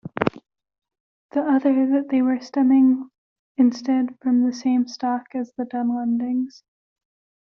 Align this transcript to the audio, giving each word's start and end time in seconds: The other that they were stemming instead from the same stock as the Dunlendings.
The 1.29 1.41
other 1.41 1.85
that 1.91 2.07
they 2.09 2.23
were 2.23 2.39
stemming 2.39 3.11
instead 3.55 4.17
from 4.19 4.41
the 4.43 4.51
same 4.51 4.87
stock 4.87 5.27
as 5.35 5.53
the 5.55 5.65
Dunlendings. 5.65 6.63